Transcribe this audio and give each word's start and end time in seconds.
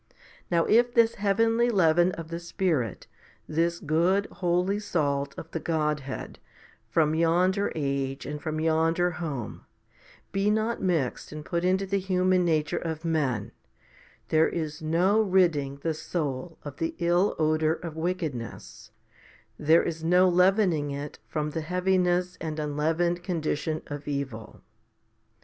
Now 0.49 0.65
if 0.65 0.95
this 0.95 1.13
heavenly 1.13 1.69
leaven 1.69 2.11
of 2.13 2.29
the 2.29 2.39
Spirit, 2.39 3.05
this 3.47 3.79
good, 3.79 4.25
holy 4.31 4.79
salt 4.79 5.35
of 5.37 5.51
the 5.51 5.59
Godhead, 5.59 6.39
from 6.89 7.13
yonder 7.13 7.71
age 7.75 8.25
and 8.25 8.41
from 8.41 8.59
yonder 8.59 9.11
home, 9.11 9.63
be 10.31 10.49
not 10.49 10.81
mixed 10.81 11.31
and 11.31 11.45
put 11.45 11.63
into 11.63 11.85
the 11.85 11.99
human 11.99 12.43
nature 12.43 12.79
of 12.79 13.05
men, 13.05 13.51
there 14.29 14.49
is 14.49 14.81
no 14.81 15.21
ridding 15.21 15.77
the 15.83 15.93
soul 15.93 16.57
of 16.63 16.77
the 16.77 16.95
ill 16.97 17.35
odour 17.37 17.73
of 17.73 17.95
wickedness, 17.95 18.89
there 19.59 19.83
is 19.83 20.03
no 20.03 20.27
leavening 20.27 20.89
it 20.89 21.19
from 21.27 21.51
the 21.51 21.61
heaviness 21.61 22.37
and 22.41 22.57
unleavened 22.57 23.21
condition 23.21 23.83
of 23.85 24.07
evil. 24.07 24.61